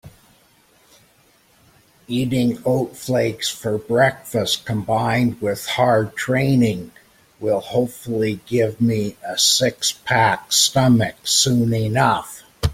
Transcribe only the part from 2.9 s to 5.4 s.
flakes for breakfast combined